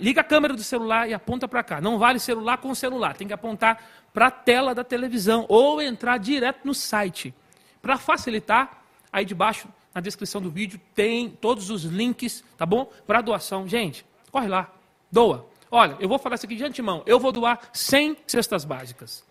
Liga 0.00 0.22
a 0.22 0.24
câmera 0.24 0.54
do 0.54 0.64
celular 0.64 1.06
e 1.06 1.12
aponta 1.12 1.46
para 1.46 1.62
cá. 1.62 1.82
Não 1.82 1.98
vale 1.98 2.18
celular 2.18 2.56
com 2.56 2.74
celular. 2.74 3.14
Tem 3.14 3.26
que 3.26 3.34
apontar 3.34 3.78
para 4.10 4.28
a 4.28 4.30
tela 4.30 4.74
da 4.74 4.82
televisão 4.82 5.44
ou 5.50 5.82
entrar 5.82 6.16
direto 6.16 6.60
no 6.64 6.72
site. 6.72 7.34
Para 7.82 7.98
facilitar, 7.98 8.82
aí 9.12 9.26
debaixo, 9.26 9.68
na 9.94 10.00
descrição 10.00 10.40
do 10.40 10.50
vídeo, 10.50 10.80
tem 10.94 11.30
todos 11.30 11.70
os 11.70 11.84
links, 11.84 12.42
tá 12.58 12.66
bom? 12.66 12.90
Para 13.06 13.20
doação. 13.20 13.68
Gente, 13.68 14.04
corre 14.32 14.48
lá. 14.48 14.72
Doa. 15.10 15.46
Olha, 15.70 15.96
eu 16.00 16.08
vou 16.08 16.18
falar 16.18 16.34
isso 16.34 16.46
aqui 16.46 16.56
de 16.56 16.64
antemão. 16.64 17.02
Eu 17.06 17.20
vou 17.20 17.30
doar 17.30 17.60
100 17.72 18.16
cestas 18.26 18.64
básicas. 18.64 19.24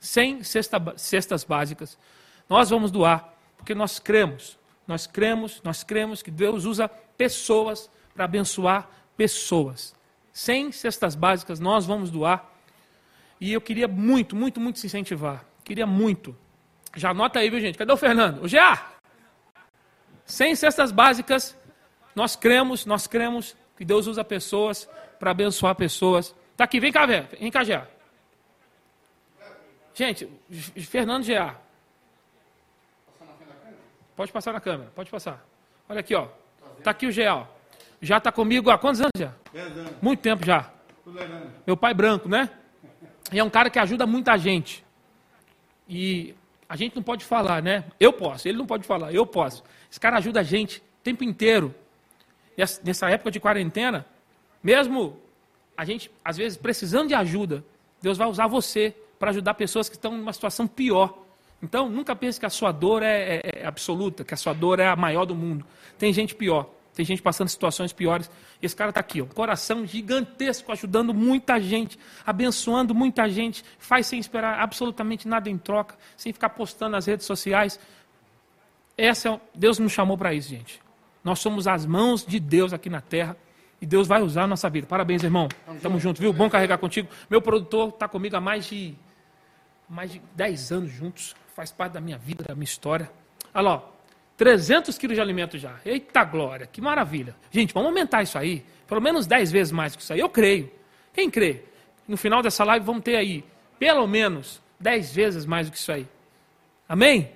100 0.00 0.42
cesta, 0.44 0.78
cestas 0.96 1.44
básicas. 1.44 1.98
Nós 2.48 2.68
vamos 2.68 2.90
doar, 2.90 3.32
porque 3.56 3.74
nós 3.74 3.98
cremos. 3.98 4.58
Nós 4.86 5.06
cremos, 5.06 5.60
nós 5.64 5.82
cremos 5.82 6.22
que 6.22 6.30
Deus 6.30 6.64
usa 6.64 6.88
pessoas 6.88 7.90
para 8.14 8.24
abençoar 8.24 8.88
pessoas. 9.16 9.94
100 10.32 10.72
cestas 10.72 11.14
básicas 11.14 11.60
nós 11.60 11.86
vamos 11.86 12.10
doar. 12.10 12.50
E 13.40 13.52
eu 13.52 13.60
queria 13.60 13.88
muito, 13.88 14.36
muito, 14.36 14.60
muito 14.60 14.78
se 14.78 14.86
incentivar. 14.86 15.44
Queria 15.64 15.86
muito. 15.86 16.36
Já 16.96 17.10
anota 17.10 17.38
aí, 17.38 17.48
viu, 17.48 17.60
gente? 17.60 17.78
Cadê 17.78 17.92
o 17.92 17.96
Fernando? 17.96 18.44
O 18.44 18.48
GA! 18.48 18.91
100 20.32 20.56
cestas 20.56 20.90
básicas. 20.90 21.54
Nós 22.14 22.34
cremos, 22.34 22.86
nós 22.86 23.06
cremos 23.06 23.54
que 23.76 23.84
Deus 23.84 24.06
usa 24.06 24.24
pessoas 24.24 24.88
para 25.20 25.30
abençoar 25.30 25.74
pessoas. 25.74 26.34
Tá 26.56 26.64
aqui, 26.64 26.80
vem 26.80 26.90
cá, 26.90 27.04
velho. 27.04 27.28
Vem 27.38 27.50
cá, 27.50 27.62
GA. 27.62 27.86
Gente, 29.94 30.26
Fernando 30.88 31.26
GA. 31.26 31.54
Pode 34.16 34.32
passar 34.32 34.52
na 34.54 34.60
câmera, 34.60 34.90
pode 34.94 35.10
passar. 35.10 35.44
Olha 35.86 36.00
aqui, 36.00 36.14
ó. 36.14 36.28
Tá 36.82 36.92
aqui 36.92 37.06
o 37.06 37.12
GA, 37.14 37.34
ó. 37.34 37.46
Já 38.00 38.16
está 38.16 38.32
comigo 38.32 38.70
há 38.70 38.78
quantos 38.78 39.00
anos 39.00 39.12
já? 39.18 39.34
anos. 39.54 39.92
Muito 40.00 40.20
tempo 40.20 40.46
já. 40.46 40.70
Meu 41.66 41.76
pai 41.76 41.92
branco, 41.92 42.28
né? 42.28 42.48
E 43.30 43.38
é 43.38 43.44
um 43.44 43.50
cara 43.50 43.68
que 43.68 43.78
ajuda 43.78 44.06
muita 44.06 44.38
gente. 44.38 44.82
E 45.86 46.34
a 46.66 46.74
gente 46.74 46.96
não 46.96 47.02
pode 47.02 47.22
falar, 47.22 47.62
né? 47.62 47.84
Eu 48.00 48.14
posso, 48.14 48.48
ele 48.48 48.56
não 48.56 48.66
pode 48.66 48.86
falar, 48.86 49.12
eu 49.12 49.26
posso. 49.26 49.62
Esse 49.92 50.00
cara 50.00 50.16
ajuda 50.16 50.40
a 50.40 50.42
gente 50.42 50.78
o 50.78 51.02
tempo 51.04 51.22
inteiro. 51.22 51.74
Nessa 52.82 53.10
época 53.10 53.30
de 53.30 53.38
quarentena, 53.38 54.06
mesmo 54.62 55.20
a 55.76 55.84
gente, 55.84 56.10
às 56.24 56.38
vezes, 56.38 56.56
precisando 56.56 57.08
de 57.08 57.14
ajuda, 57.14 57.62
Deus 58.00 58.16
vai 58.16 58.26
usar 58.26 58.46
você 58.46 58.96
para 59.18 59.28
ajudar 59.28 59.52
pessoas 59.52 59.90
que 59.90 59.94
estão 59.94 60.16
numa 60.16 60.32
situação 60.32 60.66
pior. 60.66 61.18
Então, 61.62 61.90
nunca 61.90 62.16
pense 62.16 62.40
que 62.40 62.46
a 62.46 62.50
sua 62.50 62.72
dor 62.72 63.02
é, 63.02 63.36
é, 63.36 63.60
é, 63.60 63.66
absoluta, 63.66 64.24
que 64.24 64.32
a 64.32 64.36
sua 64.36 64.54
dor 64.54 64.80
é 64.80 64.86
a 64.86 64.96
maior 64.96 65.26
do 65.26 65.34
mundo. 65.34 65.62
Tem 65.98 66.10
gente 66.10 66.34
pior, 66.34 66.70
tem 66.94 67.04
gente 67.04 67.20
passando 67.20 67.48
situações 67.48 67.92
piores. 67.92 68.30
E 68.62 68.66
esse 68.66 68.74
cara 68.74 68.88
está 68.88 69.00
aqui, 69.00 69.20
ó, 69.20 69.26
coração 69.26 69.86
gigantesco, 69.86 70.72
ajudando 70.72 71.12
muita 71.12 71.60
gente, 71.60 71.98
abençoando 72.24 72.94
muita 72.94 73.28
gente, 73.28 73.62
faz 73.78 74.06
sem 74.06 74.18
esperar 74.18 74.58
absolutamente 74.58 75.28
nada 75.28 75.50
em 75.50 75.58
troca, 75.58 75.98
sem 76.16 76.32
ficar 76.32 76.48
postando 76.48 76.92
nas 76.92 77.04
redes 77.04 77.26
sociais. 77.26 77.78
Essa 78.96 79.30
é, 79.30 79.40
Deus 79.54 79.78
nos 79.78 79.92
chamou 79.92 80.16
para 80.16 80.34
isso, 80.34 80.50
gente. 80.50 80.80
Nós 81.24 81.38
somos 81.38 81.66
as 81.66 81.86
mãos 81.86 82.24
de 82.24 82.38
Deus 82.40 82.72
aqui 82.72 82.90
na 82.90 83.00
terra. 83.00 83.36
E 83.80 83.86
Deus 83.86 84.06
vai 84.06 84.22
usar 84.22 84.44
a 84.44 84.46
nossa 84.46 84.70
vida. 84.70 84.86
Parabéns, 84.86 85.24
irmão. 85.24 85.48
Tamo 85.82 85.98
junto, 85.98 86.20
viu? 86.20 86.32
Bom 86.32 86.48
carregar 86.48 86.78
contigo. 86.78 87.08
Meu 87.28 87.42
produtor 87.42 87.88
está 87.88 88.06
comigo 88.06 88.36
há 88.36 88.40
mais 88.40 88.66
de, 88.66 88.94
mais 89.88 90.12
de 90.12 90.22
10 90.36 90.70
anos 90.70 90.92
juntos. 90.92 91.34
Faz 91.56 91.72
parte 91.72 91.94
da 91.94 92.00
minha 92.00 92.16
vida, 92.16 92.44
da 92.44 92.54
minha 92.54 92.64
história. 92.64 93.10
Olha 93.52 93.62
lá, 93.62 93.82
300 94.36 94.96
quilos 94.96 95.16
de 95.16 95.20
alimento 95.20 95.58
já. 95.58 95.80
Eita 95.84 96.22
glória, 96.22 96.66
que 96.66 96.80
maravilha. 96.80 97.34
Gente, 97.50 97.74
vamos 97.74 97.88
aumentar 97.88 98.22
isso 98.22 98.38
aí. 98.38 98.64
Pelo 98.86 99.00
menos 99.00 99.26
10 99.26 99.50
vezes 99.50 99.72
mais 99.72 99.96
que 99.96 100.02
isso 100.02 100.12
aí. 100.12 100.20
Eu 100.20 100.28
creio. 100.28 100.70
Quem 101.12 101.28
crê? 101.28 101.64
No 102.06 102.16
final 102.16 102.40
dessa 102.40 102.62
live 102.62 102.86
vamos 102.86 103.02
ter 103.02 103.16
aí, 103.16 103.44
pelo 103.80 104.06
menos, 104.06 104.62
10 104.78 105.12
vezes 105.12 105.44
mais 105.44 105.66
do 105.66 105.72
que 105.72 105.78
isso 105.78 105.90
aí. 105.90 106.06
Amém? 106.88 107.32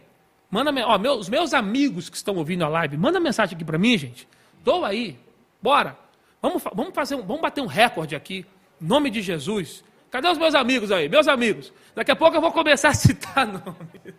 Manda, 0.51 0.71
ó, 0.87 0.99
meus, 0.99 1.21
os 1.21 1.29
meus 1.29 1.53
amigos 1.53 2.09
que 2.09 2.17
estão 2.17 2.37
ouvindo 2.37 2.65
a 2.65 2.69
live, 2.69 2.97
manda 2.97 3.19
mensagem 3.19 3.55
aqui 3.55 3.65
para 3.65 3.79
mim, 3.79 3.99
gente. 3.99 4.29
Doa 4.63 4.89
aí. 4.89 5.19
Bora. 5.61 5.97
Vamos, 6.41 6.63
vamos, 6.75 6.95
fazer, 6.95 7.17
vamos 7.17 7.43
bater 7.43 7.61
um 7.61 7.67
recorde 7.67 8.15
aqui. 8.15 8.47
Em 8.81 8.87
nome 8.87 9.11
de 9.11 9.21
Jesus. 9.23 9.85
Cadê 10.11 10.29
os 10.29 10.39
meus 10.39 10.55
amigos 10.55 10.93
aí? 10.93 11.09
Meus 11.09 11.27
amigos. 11.29 11.73
Daqui 11.95 12.11
a 12.11 12.17
pouco 12.17 12.37
eu 12.37 12.41
vou 12.41 12.53
começar 12.53 12.91
a 12.91 12.95
citar 12.99 13.47
nome. 13.47 14.15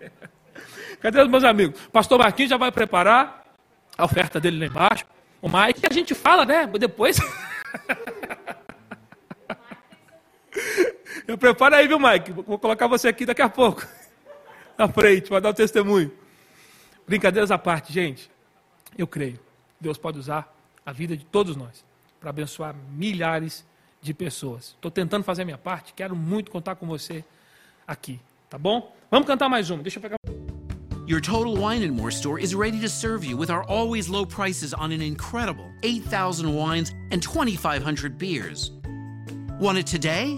Cadê 0.99 1.21
os 1.21 1.28
meus 1.28 1.43
amigos? 1.43 1.80
Pastor 1.91 2.19
Marquinhos 2.19 2.49
já 2.49 2.57
vai 2.57 2.71
preparar 2.71 3.45
a 3.97 4.05
oferta 4.05 4.39
dele 4.39 4.59
lá 4.59 4.65
embaixo. 4.65 5.05
O 5.41 5.47
Mike, 5.47 5.86
a 5.89 5.93
gente 5.93 6.13
fala, 6.13 6.45
né? 6.45 6.67
Depois. 6.67 7.17
eu 11.28 11.38
preparo 11.38 11.75
aí, 11.75 11.88
viu, 11.88 11.99
Mike? 11.99 12.32
Vou 12.32 12.59
colocar 12.59 12.88
você 12.88 13.07
aqui 13.07 13.25
daqui 13.25 13.41
a 13.41 13.49
pouco. 13.49 13.86
Na 14.80 14.88
frente, 14.88 15.30
para 15.30 15.39
dar 15.39 15.49
o 15.49 15.53
testemunho. 15.53 16.11
Brincadeiras 17.07 17.51
à 17.51 17.57
parte, 17.57 17.91
gente. 17.91 18.30
Eu 18.97 19.07
creio. 19.07 19.39
Deus 19.80 19.97
pode 19.97 20.19
usar 20.19 20.53
a 20.86 20.91
vida 20.91 21.17
de 21.17 21.25
todos 21.25 21.55
nós 21.55 21.84
para 22.19 22.30
abençoar 22.30 22.75
milhares 22.91 23.65
de 24.01 24.13
pessoas. 24.13 24.75
Estou 24.75 24.91
tentando 24.91 25.23
fazer 25.23 25.41
a 25.41 25.45
minha 25.45 25.57
parte, 25.57 25.93
quero 25.93 26.15
muito 26.15 26.51
contar 26.51 26.75
com 26.75 26.88
você 26.88 27.23
aqui, 27.88 28.19
tá 28.49 28.57
bom? 28.57 28.95
Vamos 29.09 29.28
cantar 29.28 29.49
mais 29.49 29.69
uma, 29.69 29.82
deixa 29.82 29.97
eu 29.97 30.01
pegar. 30.01 30.17
Your 31.07 31.21
Total 31.21 31.53
Wine 31.53 31.86
and 31.86 31.93
More 31.93 32.11
store 32.11 32.41
is 32.41 32.53
ready 32.53 32.82
to 32.82 32.89
serve 32.89 33.25
you 33.25 33.38
with 33.38 33.49
our 33.49 33.63
always 33.69 34.09
low 34.09 34.25
prices 34.25 34.73
on 34.73 34.91
an 34.91 35.01
incredible 35.01 35.65
8,000 35.84 36.53
wines 36.53 36.91
and 37.11 37.21
2,500 37.21 38.17
beers. 38.17 38.71
Want 39.59 39.78
it 39.78 39.88
today? 39.88 40.38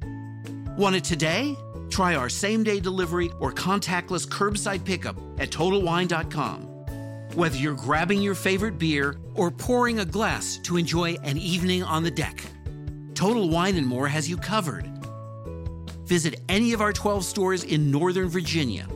Want 0.77 0.95
it 0.95 1.03
today? 1.03 1.57
Try 1.89 2.15
our 2.15 2.29
same 2.29 2.63
day 2.63 2.79
delivery 2.79 3.29
or 3.39 3.51
contactless 3.51 4.27
curbside 4.27 4.85
pickup 4.85 5.17
at 5.37 5.49
TotalWine.com. 5.49 6.61
Whether 7.35 7.57
you're 7.57 7.75
grabbing 7.75 8.21
your 8.21 8.35
favorite 8.35 8.77
beer 8.77 9.17
or 9.35 9.51
pouring 9.51 9.99
a 9.99 10.05
glass 10.05 10.57
to 10.63 10.77
enjoy 10.77 11.15
an 11.23 11.37
evening 11.37 11.83
on 11.83 12.03
the 12.03 12.11
deck, 12.11 12.43
Total 13.13 13.49
Wine 13.49 13.75
and 13.75 13.85
More 13.85 14.07
has 14.07 14.29
you 14.29 14.37
covered. 14.37 14.89
Visit 16.05 16.39
any 16.49 16.73
of 16.73 16.81
our 16.81 16.93
12 16.93 17.25
stores 17.25 17.63
in 17.63 17.91
Northern 17.91 18.27
Virginia 18.29 18.87